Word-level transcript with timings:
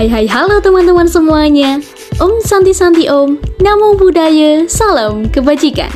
Hai 0.00 0.08
hai 0.08 0.24
halo 0.32 0.64
teman-teman 0.64 1.04
semuanya 1.04 1.76
Om 2.16 2.40
Santi 2.40 2.72
Santi 2.72 3.04
Om 3.12 3.36
Namo 3.60 4.00
Buddhaya 4.00 4.64
Salam 4.64 5.28
Kebajikan 5.28 5.92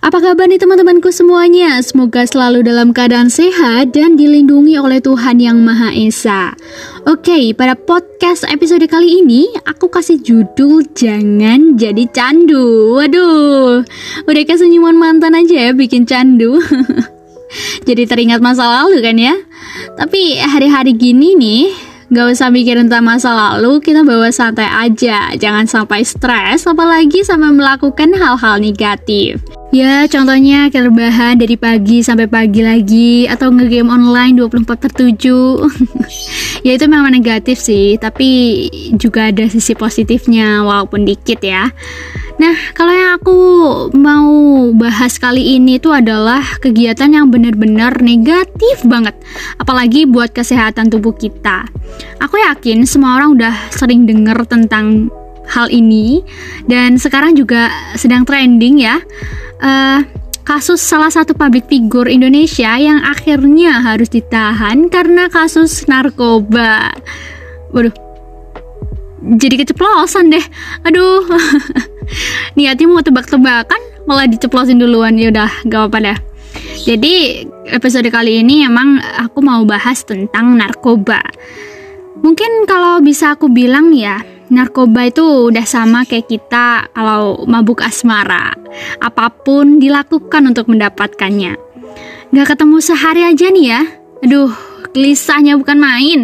Apa 0.00 0.16
kabar 0.24 0.48
nih 0.48 0.56
teman-temanku 0.56 1.12
semuanya? 1.12 1.76
Semoga 1.84 2.24
selalu 2.24 2.64
dalam 2.64 2.96
keadaan 2.96 3.28
sehat 3.28 3.92
dan 3.92 4.16
dilindungi 4.16 4.80
oleh 4.80 4.96
Tuhan 5.04 5.44
Yang 5.44 5.60
Maha 5.60 5.92
Esa. 5.92 6.56
Oke, 7.04 7.52
pada 7.52 7.76
podcast 7.76 8.48
episode 8.48 8.88
kali 8.88 9.20
ini 9.20 9.44
aku 9.68 9.92
kasih 9.92 10.24
judul 10.24 10.88
Jangan 10.96 11.76
Jadi 11.76 12.08
Candu. 12.08 12.96
Waduh, 12.96 13.84
udah 14.24 14.42
kayak 14.48 14.56
senyuman 14.56 14.96
mantan 14.96 15.36
aja 15.36 15.68
ya 15.68 15.70
bikin 15.76 16.08
candu. 16.08 16.64
Jadi 17.88 18.04
teringat 18.08 18.40
masa 18.40 18.64
lalu 18.64 19.04
kan 19.04 19.16
ya? 19.20 19.36
Tapi 19.96 20.38
hari-hari 20.38 20.94
gini 20.94 21.34
nih, 21.34 21.64
Gak 22.08 22.24
usah 22.24 22.48
mikirin 22.48 22.88
tentang 22.88 23.04
masa 23.04 23.36
lalu, 23.36 23.84
kita 23.84 24.00
bawa 24.00 24.32
santai 24.32 24.64
aja. 24.64 25.28
Jangan 25.36 25.68
sampai 25.68 26.08
stres, 26.08 26.64
apalagi 26.64 27.20
sampai 27.20 27.52
melakukan 27.52 28.16
hal-hal 28.16 28.56
negatif. 28.64 29.44
Ya, 29.68 30.08
contohnya 30.08 30.72
kita 30.72 30.88
rebahan 30.88 31.36
dari 31.36 31.52
pagi 31.60 32.00
sampai 32.00 32.24
pagi 32.24 32.64
lagi, 32.64 33.28
atau 33.28 33.52
ngegame 33.52 33.92
online 33.92 34.40
24 34.40 34.64
per 34.64 34.92
7. 34.96 35.12
ya 36.66 36.72
itu 36.72 36.84
memang 36.88 37.12
negatif 37.12 37.60
sih, 37.60 38.00
tapi 38.00 38.64
juga 38.96 39.28
ada 39.28 39.44
sisi 39.44 39.76
positifnya, 39.76 40.64
walaupun 40.64 41.04
dikit 41.04 41.44
ya. 41.44 41.68
Nah, 42.40 42.56
kalau 42.72 42.96
yang 42.96 43.20
aku 43.20 43.38
mau 43.92 44.32
bahas 44.72 45.20
kali 45.20 45.60
ini 45.60 45.76
itu 45.76 45.92
adalah 45.92 46.40
kegiatan 46.64 47.12
yang 47.12 47.28
benar-benar 47.28 48.00
negatif 48.00 48.80
banget, 48.88 49.20
apalagi 49.60 50.08
buat 50.08 50.32
kesehatan 50.32 50.88
tubuh 50.88 51.12
kita. 51.12 51.68
Aku 52.24 52.40
yakin 52.40 52.88
semua 52.88 53.20
orang 53.20 53.36
udah 53.36 53.52
sering 53.68 54.08
dengar 54.08 54.48
tentang 54.48 55.12
hal 55.48 55.72
ini 55.72 56.22
dan 56.68 57.00
sekarang 57.00 57.34
juga 57.34 57.72
sedang 57.96 58.22
trending 58.22 58.84
ya. 58.84 59.00
Uh, 59.58 60.04
kasus 60.46 60.80
salah 60.80 61.12
satu 61.12 61.36
public 61.36 61.68
figure 61.68 62.08
Indonesia 62.08 62.72
yang 62.80 63.04
akhirnya 63.04 63.84
harus 63.84 64.08
ditahan 64.08 64.88
karena 64.88 65.28
kasus 65.28 65.84
narkoba. 65.90 66.94
Waduh, 67.74 67.92
jadi 69.36 69.60
keceplosan 69.60 70.32
deh. 70.32 70.44
Aduh. 70.88 71.24
niatnya 72.56 72.86
mau 72.88 73.04
tebak-tebakan 73.04 73.80
malah 74.08 74.24
diceplosin 74.24 74.80
duluan 74.80 75.16
ya 75.20 75.28
udah 75.28 75.50
gak 75.68 75.78
apa-apa 75.78 75.98
dah 76.00 76.18
jadi 76.88 77.44
episode 77.68 78.08
kali 78.08 78.40
ini 78.40 78.64
emang 78.64 78.96
aku 79.20 79.44
mau 79.44 79.62
bahas 79.68 80.00
tentang 80.04 80.56
narkoba 80.56 81.20
mungkin 82.24 82.64
kalau 82.64 83.04
bisa 83.04 83.36
aku 83.36 83.52
bilang 83.52 83.92
ya 83.92 84.20
narkoba 84.48 85.08
itu 85.08 85.52
udah 85.52 85.66
sama 85.68 86.08
kayak 86.08 86.28
kita 86.28 86.88
kalau 86.92 87.44
mabuk 87.44 87.84
asmara 87.84 88.56
apa 89.00 89.26
pun 89.30 89.80
dilakukan 89.80 90.48
untuk 90.48 90.68
mendapatkannya 90.72 91.56
gak 92.32 92.48
ketemu 92.56 92.76
sehari 92.80 93.22
aja 93.24 93.46
nih 93.52 93.66
ya 93.68 93.82
aduh 94.24 94.52
gelisahnya 94.92 95.60
bukan 95.60 95.78
main 95.78 96.20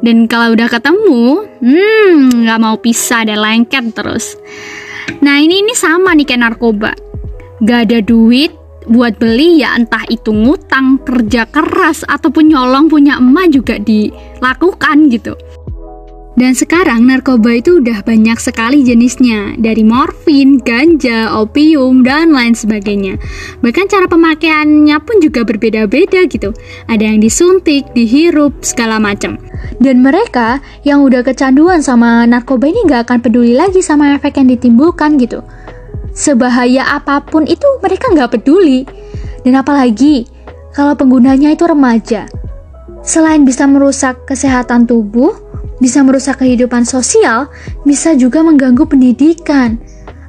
dan 0.00 0.24
kalau 0.24 0.56
udah 0.56 0.68
ketemu, 0.72 1.44
hmm, 1.60 2.44
nggak 2.44 2.60
mau 2.60 2.76
pisah 2.80 3.28
dan 3.28 3.40
lengket 3.40 3.92
terus. 3.92 4.36
Nah 5.20 5.36
ini 5.36 5.60
ini 5.60 5.76
sama 5.76 6.16
nih 6.16 6.24
kayak 6.24 6.40
narkoba. 6.40 6.96
Gak 7.60 7.92
ada 7.92 8.00
duit 8.00 8.56
buat 8.88 9.20
beli 9.20 9.60
ya 9.60 9.76
entah 9.76 10.08
itu 10.08 10.32
ngutang, 10.32 11.04
kerja 11.04 11.44
keras 11.52 12.00
ataupun 12.08 12.48
nyolong 12.48 12.88
punya 12.88 13.20
emak 13.20 13.52
juga 13.52 13.76
dilakukan 13.76 15.12
gitu. 15.12 15.36
Dan 16.40 16.56
sekarang 16.56 17.04
narkoba 17.04 17.60
itu 17.60 17.84
udah 17.84 18.00
banyak 18.00 18.40
sekali 18.40 18.80
jenisnya, 18.80 19.60
dari 19.60 19.84
morfin, 19.84 20.56
ganja, 20.56 21.36
opium, 21.36 22.00
dan 22.00 22.32
lain 22.32 22.56
sebagainya. 22.56 23.20
Bahkan 23.60 23.92
cara 23.92 24.08
pemakaiannya 24.08 24.96
pun 25.04 25.20
juga 25.20 25.44
berbeda-beda 25.44 26.24
gitu. 26.32 26.56
Ada 26.88 27.12
yang 27.12 27.20
disuntik, 27.20 27.92
dihirup, 27.92 28.56
segala 28.64 28.96
macam. 28.96 29.36
Dan 29.84 30.00
mereka 30.00 30.64
yang 30.80 31.04
udah 31.04 31.20
kecanduan 31.20 31.84
sama 31.84 32.24
narkoba 32.24 32.72
ini 32.72 32.88
gak 32.88 33.12
akan 33.12 33.20
peduli 33.20 33.52
lagi 33.52 33.84
sama 33.84 34.16
efek 34.16 34.40
yang 34.40 34.48
ditimbulkan 34.48 35.20
gitu. 35.20 35.44
Sebahaya 36.16 36.88
apa 36.88 37.20
pun 37.20 37.44
itu 37.44 37.68
mereka 37.84 38.16
gak 38.16 38.40
peduli. 38.40 38.88
Dan 39.44 39.60
apalagi 39.60 40.24
kalau 40.72 40.96
penggunanya 40.96 41.52
itu 41.52 41.68
remaja. 41.68 42.24
Selain 43.04 43.44
bisa 43.44 43.68
merusak 43.68 44.24
kesehatan 44.24 44.88
tubuh, 44.88 45.49
bisa 45.80 46.04
merusak 46.04 46.44
kehidupan 46.44 46.84
sosial, 46.84 47.48
bisa 47.82 48.14
juga 48.14 48.44
mengganggu 48.44 48.86
pendidikan. 48.86 49.80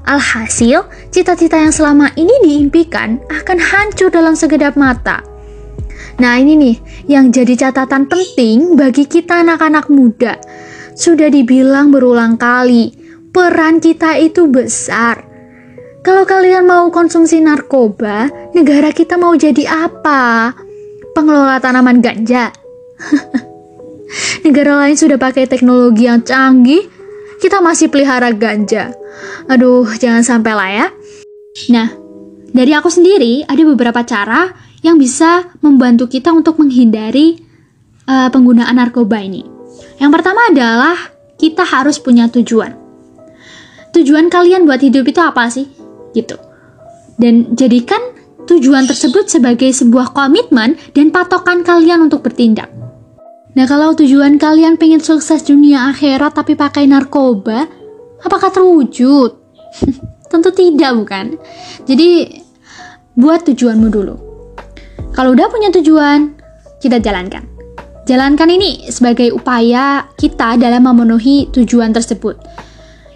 Alhasil, 0.01 0.89
cita-cita 1.13 1.62
yang 1.62 1.69
selama 1.69 2.09
ini 2.17 2.34
diimpikan 2.41 3.22
akan 3.29 3.59
hancur 3.61 4.09
dalam 4.09 4.34
segedap 4.34 4.73
mata. 4.73 5.22
Nah, 6.17 6.41
ini 6.41 6.57
nih 6.57 6.75
yang 7.06 7.29
jadi 7.29 7.69
catatan 7.69 8.09
penting 8.09 8.73
bagi 8.73 9.06
kita 9.06 9.45
anak-anak 9.45 9.88
muda. 9.94 10.41
Sudah 10.97 11.29
dibilang 11.29 11.94
berulang 11.94 12.35
kali, 12.35 12.91
peran 13.29 13.78
kita 13.78 14.17
itu 14.17 14.50
besar. 14.50 15.22
Kalau 16.01 16.25
kalian 16.25 16.66
mau 16.66 16.90
konsumsi 16.90 17.38
narkoba, 17.38 18.25
negara 18.57 18.90
kita 18.90 19.22
mau 19.22 19.38
jadi 19.38 19.69
apa? 19.69 20.50
Pengelola 21.13 21.61
tanaman 21.61 22.01
ganja? 22.01 22.50
Negara 24.41 24.74
lain 24.85 24.97
sudah 24.97 25.22
pakai 25.22 25.46
teknologi 25.46 26.09
yang 26.09 26.25
canggih, 26.25 26.90
kita 27.38 27.62
masih 27.62 27.94
pelihara 27.94 28.34
ganja. 28.34 28.90
Aduh, 29.46 29.85
jangan 30.02 30.25
sampai 30.25 30.53
lah 30.57 30.69
ya. 30.69 30.88
Nah, 31.69 31.94
dari 32.50 32.74
aku 32.74 32.90
sendiri 32.90 33.46
ada 33.46 33.62
beberapa 33.62 34.02
cara 34.02 34.50
yang 34.81 34.97
bisa 34.97 35.46
membantu 35.62 36.09
kita 36.09 36.34
untuk 36.34 36.57
menghindari 36.57 37.38
uh, 38.09 38.34
penggunaan 38.34 38.74
narkoba 38.74 39.22
ini. 39.22 39.46
Yang 40.02 40.12
pertama 40.18 40.41
adalah 40.50 40.97
kita 41.38 41.62
harus 41.62 42.02
punya 42.02 42.25
tujuan. 42.34 42.73
Tujuan 43.94 44.34
kalian 44.34 44.66
buat 44.66 44.81
hidup 44.81 45.06
itu 45.06 45.22
apa 45.22 45.53
sih? 45.53 45.69
Gitu. 46.18 46.34
Dan 47.22 47.53
jadikan 47.53 48.02
tujuan 48.50 48.90
tersebut 48.90 49.29
sebagai 49.29 49.69
sebuah 49.69 50.18
komitmen 50.18 50.81
dan 50.97 51.13
patokan 51.13 51.62
kalian 51.62 52.09
untuk 52.09 52.25
bertindak. 52.25 52.80
Nah 53.51 53.66
kalau 53.67 53.91
tujuan 53.91 54.39
kalian 54.39 54.79
pengen 54.79 55.03
sukses 55.03 55.44
dunia 55.44 55.91
akhirat 55.91 56.31
tapi 56.31 56.56
pakai 56.56 56.88
narkoba, 56.88 57.67
apakah 58.23 58.47
terwujud? 58.47 59.35
Tentu 60.31 60.50
tidak 60.56 60.95
bukan? 60.95 61.35
Jadi 61.84 62.40
buat 63.19 63.44
tujuanmu 63.44 63.88
dulu. 63.91 64.16
Kalau 65.11 65.35
udah 65.35 65.51
punya 65.51 65.67
tujuan, 65.75 66.40
kita 66.79 67.03
jalankan. 67.03 67.44
Jalankan 68.07 68.50
ini 68.50 68.88
sebagai 68.88 69.35
upaya 69.35 70.07
kita 70.16 70.56
dalam 70.56 70.88
memenuhi 70.88 71.51
tujuan 71.51 71.91
tersebut. 71.91 72.40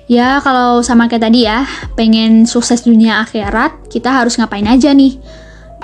Ya, 0.06 0.38
kalau 0.44 0.86
sama 0.86 1.10
kayak 1.10 1.26
tadi 1.32 1.50
ya, 1.50 1.66
pengen 1.98 2.46
sukses 2.46 2.86
dunia 2.86 3.26
akhirat, 3.26 3.90
kita 3.90 4.14
harus 4.14 4.38
ngapain 4.38 4.68
aja 4.70 4.94
nih? 4.94 5.18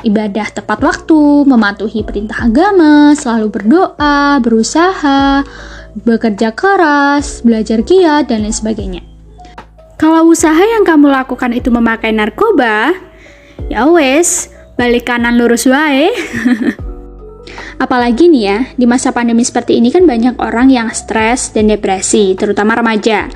Ibadah 0.01 0.49
tepat 0.49 0.79
waktu, 0.81 1.45
mematuhi 1.45 2.01
perintah 2.01 2.45
agama, 2.45 3.13
selalu 3.13 3.47
berdoa, 3.53 4.41
berusaha, 4.41 5.45
bekerja 5.93 6.53
keras, 6.53 7.41
belajar 7.45 7.81
giat, 7.85 8.29
dan 8.29 8.45
lain 8.45 8.55
sebagainya. 8.55 9.01
Kalau 10.01 10.33
usaha 10.33 10.57
yang 10.57 10.81
kamu 10.81 11.13
lakukan 11.13 11.53
itu 11.53 11.69
memakai 11.69 12.09
narkoba, 12.09 12.97
ya 13.69 13.85
wes, 13.85 14.49
balik 14.73 15.05
kanan 15.05 15.37
lurus 15.37 15.69
wae. 15.69 16.09
Apalagi 17.83 18.29
nih 18.29 18.43
ya, 18.45 18.57
di 18.77 18.85
masa 18.89 19.13
pandemi 19.13 19.45
seperti 19.45 19.77
ini 19.77 19.93
kan 19.93 20.05
banyak 20.05 20.37
orang 20.41 20.73
yang 20.73 20.89
stres 20.93 21.53
dan 21.53 21.69
depresi, 21.69 22.33
terutama 22.33 22.77
remaja. 22.77 23.29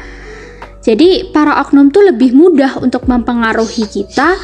Jadi, 0.85 1.33
para 1.33 1.57
oknum 1.65 1.89
tuh 1.89 2.13
lebih 2.13 2.37
mudah 2.37 2.77
untuk 2.77 3.09
mempengaruhi 3.09 3.89
kita 3.89 4.37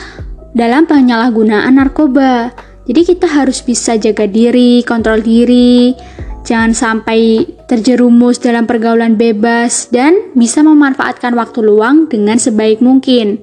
dalam 0.52 0.88
penyalahgunaan 0.88 1.76
narkoba. 1.76 2.52
Jadi 2.88 3.02
kita 3.16 3.28
harus 3.30 3.62
bisa 3.64 3.96
jaga 3.96 4.26
diri, 4.28 4.84
kontrol 4.84 5.22
diri, 5.22 5.96
jangan 6.44 6.74
sampai 6.74 7.46
terjerumus 7.70 8.42
dalam 8.42 8.66
pergaulan 8.66 9.16
bebas 9.16 9.88
dan 9.94 10.34
bisa 10.34 10.66
memanfaatkan 10.66 11.38
waktu 11.38 11.62
luang 11.64 12.10
dengan 12.10 12.42
sebaik 12.42 12.82
mungkin. 12.84 13.40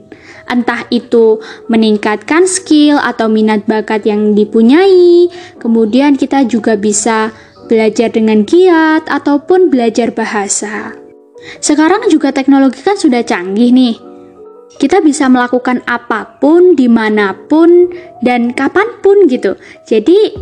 Entah 0.49 0.85
itu 0.89 1.39
meningkatkan 1.69 2.49
skill 2.49 2.97
atau 2.99 3.29
minat 3.29 3.69
bakat 3.69 4.09
yang 4.09 4.33
dipunyai, 4.33 5.29
kemudian 5.61 6.17
kita 6.17 6.45
juga 6.49 6.75
bisa 6.75 7.31
belajar 7.69 8.09
dengan 8.09 8.49
giat 8.49 9.07
ataupun 9.07 9.69
belajar 9.69 10.11
bahasa. 10.13 10.97
Sekarang 11.63 12.09
juga 12.11 12.35
teknologi 12.35 12.81
kan 12.83 12.99
sudah 12.99 13.23
canggih 13.23 13.71
nih 13.71 14.08
kita 14.79 15.03
bisa 15.03 15.27
melakukan 15.27 15.83
apa 15.91 16.39
pun, 16.39 16.79
di 16.79 16.87
mana 16.87 17.35
pun, 17.35 17.91
dan 18.23 18.55
kapan 18.55 18.87
pun 19.03 19.27
gitu. 19.27 19.59
Jadi, 19.85 20.33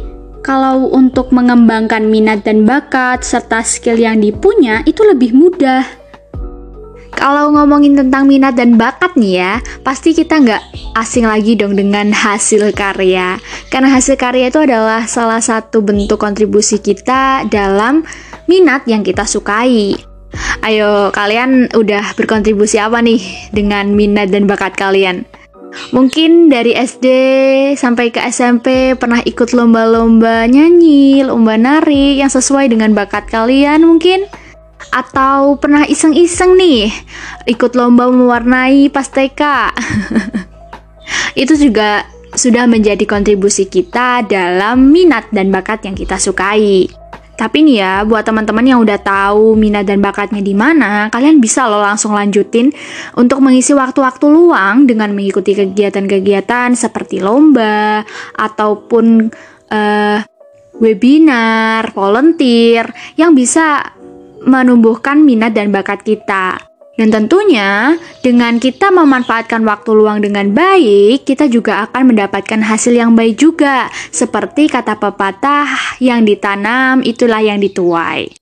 kalau 0.46 0.92
untuk 0.94 1.34
mengembangkan 1.34 2.06
minat 2.06 2.46
dan 2.46 2.62
bakat 2.62 3.26
serta 3.26 3.66
skill 3.66 3.98
yang 3.98 4.22
dipunya 4.22 4.84
itu 4.86 5.02
lebih 5.02 5.34
mudah. 5.34 5.82
Kalau 7.16 7.48
ngomongin 7.50 7.96
tentang 7.96 8.28
minat 8.28 8.54
dan 8.54 8.76
bakat 8.76 9.16
nih 9.16 9.40
ya, 9.40 9.52
pasti 9.80 10.12
kita 10.12 10.36
nggak 10.36 10.62
asing 11.00 11.24
lagi 11.24 11.56
dong 11.56 11.74
dengan 11.74 12.12
hasil 12.12 12.70
karya. 12.76 13.40
Karena 13.72 13.88
hasil 13.96 14.20
karya 14.20 14.52
itu 14.52 14.60
adalah 14.62 15.08
salah 15.08 15.40
satu 15.40 15.80
bentuk 15.80 16.20
kontribusi 16.20 16.76
kita 16.78 17.48
dalam 17.48 18.04
minat 18.46 18.84
yang 18.86 19.00
kita 19.00 19.24
sukai. 19.24 20.15
Ayo, 20.66 21.14
kalian 21.14 21.70
udah 21.72 22.16
berkontribusi 22.18 22.80
apa 22.82 22.98
nih 22.98 23.22
dengan 23.54 23.94
minat 23.94 24.32
dan 24.34 24.50
bakat 24.50 24.74
kalian? 24.74 25.22
Mungkin 25.92 26.48
dari 26.48 26.72
SD 26.72 27.06
sampai 27.76 28.08
ke 28.08 28.18
SMP 28.32 28.96
pernah 28.96 29.20
ikut 29.22 29.52
lomba-lomba 29.52 30.48
nyanyi, 30.48 31.20
lomba 31.22 31.60
nari 31.60 32.16
yang 32.18 32.32
sesuai 32.32 32.72
dengan 32.72 32.96
bakat 32.96 33.28
kalian 33.28 33.84
mungkin? 33.84 34.24
Atau 34.92 35.60
pernah 35.60 35.84
iseng-iseng 35.84 36.56
nih 36.56 36.90
ikut 37.46 37.76
lomba 37.76 38.08
mewarnai 38.08 38.88
pas? 38.88 39.10
Itu 41.36 41.54
juga 41.60 42.08
sudah 42.36 42.68
menjadi 42.68 43.04
kontribusi 43.08 43.68
kita 43.68 44.24
dalam 44.26 44.92
minat 44.92 45.28
dan 45.32 45.52
bakat 45.52 45.84
yang 45.84 45.96
kita 45.96 46.16
sukai. 46.20 46.88
Tapi 47.36 47.68
nih 47.68 47.76
ya, 47.84 47.94
buat 48.08 48.24
teman-teman 48.24 48.64
yang 48.64 48.80
udah 48.80 48.96
tahu 48.96 49.54
minat 49.54 49.84
dan 49.84 50.00
bakatnya 50.00 50.40
di 50.40 50.56
mana, 50.56 51.12
kalian 51.12 51.36
bisa 51.36 51.68
loh 51.68 51.84
langsung 51.84 52.16
lanjutin 52.16 52.72
untuk 53.12 53.44
mengisi 53.44 53.76
waktu-waktu 53.76 54.24
luang 54.24 54.88
dengan 54.88 55.12
mengikuti 55.12 55.52
kegiatan-kegiatan 55.52 56.72
seperti 56.72 57.20
lomba 57.20 58.02
ataupun 58.40 59.28
uh, 59.68 60.18
webinar, 60.80 61.92
volunteer 61.92 62.88
yang 63.20 63.36
bisa 63.36 63.94
menumbuhkan 64.46 65.20
minat 65.20 65.52
dan 65.52 65.68
bakat 65.68 66.00
kita. 66.04 66.65
Dan 66.96 67.12
tentunya, 67.12 68.00
dengan 68.24 68.56
kita 68.56 68.88
memanfaatkan 68.88 69.60
waktu 69.68 69.90
luang 69.92 70.24
dengan 70.24 70.48
baik, 70.56 71.28
kita 71.28 71.44
juga 71.44 71.84
akan 71.84 72.16
mendapatkan 72.16 72.64
hasil 72.64 72.96
yang 72.96 73.12
baik 73.12 73.36
juga. 73.36 73.92
Seperti 74.08 74.72
kata 74.72 74.96
pepatah, 74.96 75.68
yang 76.00 76.24
ditanam 76.24 77.04
itulah 77.04 77.44
yang 77.44 77.60
dituai. 77.60 78.32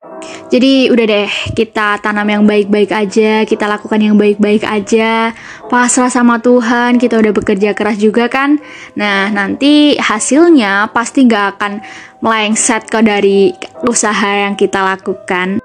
Jadi 0.55 0.87
udah 0.87 1.05
deh, 1.05 1.31
kita 1.59 1.99
tanam 1.99 2.31
yang 2.31 2.45
baik-baik 2.47 2.95
aja, 2.95 3.43
kita 3.43 3.67
lakukan 3.67 3.99
yang 3.99 4.15
baik-baik 4.15 4.63
aja. 4.63 5.35
Pasrah 5.67 6.09
sama 6.09 6.39
Tuhan, 6.39 7.03
kita 7.03 7.19
udah 7.19 7.33
bekerja 7.35 7.75
keras 7.75 7.99
juga 7.99 8.31
kan. 8.31 8.63
Nah, 8.95 9.35
nanti 9.35 9.99
hasilnya 9.99 10.95
pasti 10.95 11.27
gak 11.27 11.59
akan 11.59 11.83
melengset 12.23 12.87
kok 12.87 13.03
dari 13.03 13.51
usaha 13.85 14.47
yang 14.47 14.55
kita 14.55 14.81
lakukan. 14.81 15.64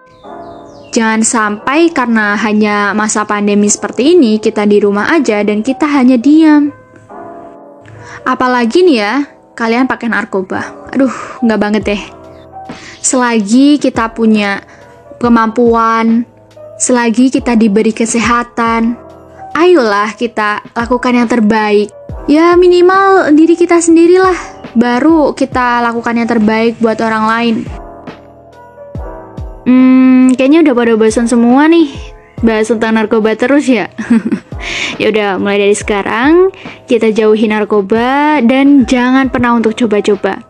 Jangan 0.89 1.21
sampai 1.21 1.93
karena 1.93 2.33
hanya 2.33 2.97
masa 2.97 3.21
pandemi 3.21 3.69
seperti 3.69 4.17
ini, 4.17 4.41
kita 4.41 4.65
di 4.65 4.81
rumah 4.81 5.13
aja 5.13 5.37
dan 5.45 5.61
kita 5.61 5.85
hanya 5.85 6.17
diam. 6.17 6.73
Apalagi 8.25 8.81
nih 8.81 8.97
ya, 8.97 9.13
kalian 9.53 9.85
pakai 9.85 10.09
narkoba. 10.09 10.89
Aduh, 10.89 11.13
nggak 11.45 11.59
banget 11.61 11.83
deh. 11.85 12.01
Selagi 13.05 13.77
kita 13.77 14.09
punya 14.17 14.65
kemampuan, 15.21 16.25
selagi 16.81 17.29
kita 17.29 17.53
diberi 17.53 17.93
kesehatan, 17.93 18.97
ayolah 19.53 20.17
kita 20.17 20.65
lakukan 20.73 21.13
yang 21.13 21.29
terbaik. 21.29 21.93
Ya 22.25 22.57
minimal 22.57 23.29
diri 23.37 23.53
kita 23.53 23.77
sendirilah, 23.77 24.37
baru 24.73 25.37
kita 25.37 25.85
lakukan 25.85 26.17
yang 26.17 26.29
terbaik 26.29 26.81
buat 26.81 26.97
orang 26.97 27.25
lain. 27.29 27.55
Hmm, 29.69 30.33
kayaknya 30.33 30.65
udah 30.65 30.73
pada 30.73 30.93
bosan 30.97 31.29
semua 31.29 31.69
nih 31.69 31.93
bahas 32.41 32.73
tentang 32.73 32.97
narkoba 32.97 33.37
terus 33.37 33.69
ya. 33.69 33.85
ya 35.01 35.13
udah, 35.13 35.37
mulai 35.37 35.69
dari 35.69 35.77
sekarang 35.77 36.49
kita 36.89 37.13
jauhi 37.13 37.45
narkoba 37.45 38.41
dan 38.41 38.89
jangan 38.89 39.29
pernah 39.29 39.53
untuk 39.53 39.77
coba-coba. 39.77 40.41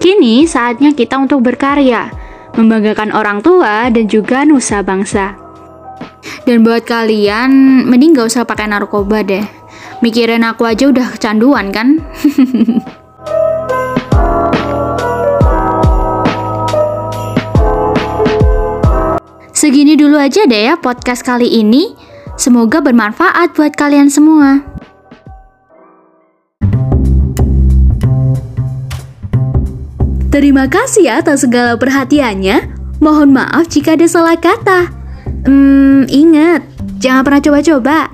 Kini 0.00 0.48
saatnya 0.48 0.96
kita 0.96 1.20
untuk 1.20 1.44
berkarya, 1.44 2.08
membanggakan 2.56 3.12
orang 3.12 3.44
tua 3.44 3.92
dan 3.92 4.08
juga 4.08 4.48
nusa 4.48 4.80
bangsa. 4.80 5.36
Dan 6.48 6.64
buat 6.64 6.88
kalian, 6.88 7.84
mending 7.86 8.16
gak 8.16 8.32
usah 8.32 8.48
pakai 8.48 8.72
narkoba 8.72 9.20
deh. 9.20 9.44
Mikirin 10.00 10.48
aku 10.48 10.64
aja 10.64 10.88
udah 10.88 11.12
kecanduan 11.12 11.70
kan? 11.70 12.00
Segini 19.62 19.94
dulu 19.94 20.18
aja 20.18 20.42
deh 20.42 20.66
ya 20.66 20.74
podcast 20.74 21.22
kali 21.22 21.46
ini. 21.46 21.94
Semoga 22.34 22.82
bermanfaat 22.82 23.54
buat 23.54 23.70
kalian 23.78 24.10
semua. 24.10 24.58
Terima 30.34 30.66
kasih 30.66 31.14
atas 31.14 31.46
segala 31.46 31.78
perhatiannya. 31.78 32.74
Mohon 32.98 33.38
maaf 33.38 33.70
jika 33.70 33.94
ada 33.94 34.10
salah 34.10 34.34
kata. 34.34 34.90
Hmm, 35.46 36.10
ingat, 36.10 36.66
jangan 36.98 37.22
pernah 37.22 37.42
coba-coba. 37.46 38.10